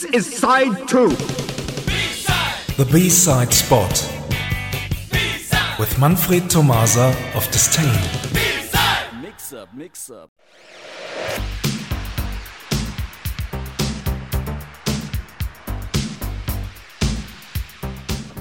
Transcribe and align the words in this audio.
This 0.00 0.28
is 0.28 0.38
side 0.38 0.88
two. 0.88 1.10
The 2.78 2.88
B-side 2.90 3.52
spot 3.52 3.90
with 5.78 5.98
Manfred 5.98 6.48
Tomasa 6.48 7.14
of 7.34 7.46
Disdain. 7.50 7.84
Mix 9.20 9.52
up, 9.52 9.74
mix 9.74 10.10
up. 10.10 10.30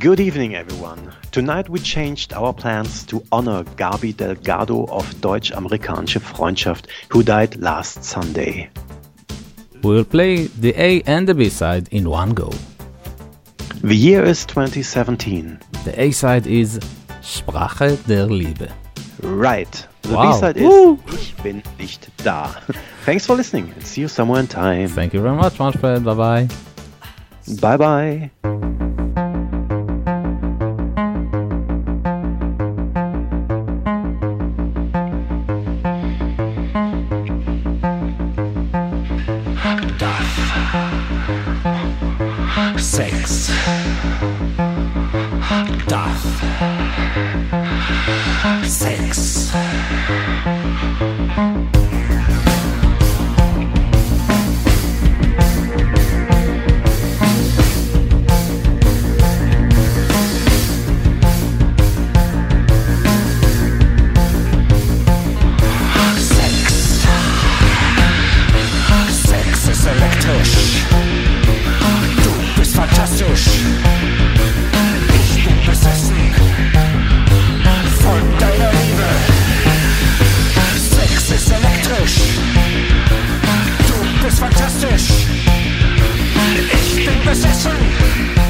Good 0.00 0.18
evening, 0.18 0.56
everyone. 0.56 1.14
Tonight 1.30 1.68
we 1.68 1.78
changed 1.78 2.32
our 2.32 2.52
plans 2.52 3.04
to 3.06 3.22
honor 3.30 3.62
Gabi 3.76 4.16
Delgado 4.16 4.86
of 4.86 5.20
Deutsch-Amerikanische 5.20 6.18
Freundschaft, 6.18 6.86
who 7.10 7.22
died 7.22 7.60
last 7.60 8.02
Sunday. 8.02 8.70
We'll 9.84 10.04
play 10.04 10.46
the 10.60 10.72
A 10.76 11.02
and 11.06 11.28
the 11.28 11.34
B 11.34 11.48
side 11.50 11.88
in 11.92 12.08
one 12.08 12.30
go. 12.30 12.50
The 13.82 13.94
year 13.94 14.24
is 14.24 14.46
2017. 14.46 15.58
The 15.84 16.00
A 16.00 16.10
side 16.10 16.46
is 16.46 16.80
Sprache 17.20 17.96
der 18.06 18.26
Liebe. 18.26 18.68
Right. 19.22 19.86
The 20.02 20.14
Wow. 20.14 20.32
B-side 20.32 20.56
is 20.56 20.62
Woo. 20.64 20.98
Ich 21.12 21.34
bin 21.42 21.62
nicht 21.78 22.08
da. 22.24 22.50
Thanks 23.06 23.26
for 23.26 23.36
listening 23.36 23.72
and 23.74 23.82
see 23.86 24.02
you 24.02 24.08
somewhere 24.08 24.40
in 24.40 24.46
time. 24.46 24.88
Thank 24.88 25.14
you 25.14 25.20
very 25.20 25.36
much, 25.36 25.58
Manfred. 25.58 26.04
Bye 26.04 26.14
bye. 26.14 26.48
Bye 27.60 27.76
bye. 27.76 28.30
Du 72.22 72.60
bist 72.60 72.74
fantastisch. 72.74 73.46
Ich 75.14 75.44
bin 75.44 75.66
besessen 75.66 76.34
von 78.00 78.38
deiner 78.38 78.70
Liebe. 78.72 79.08
Sex 80.76 81.30
ist 81.30 81.50
elektrisch. 81.50 82.16
Du 83.86 84.24
bist 84.24 84.38
fantastisch. 84.38 85.26
Ich 86.72 87.06
bin 87.06 87.24
besessen 87.24 88.43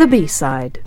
The 0.00 0.06
B 0.06 0.26
side. 0.26 0.80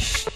finished. 0.00 0.29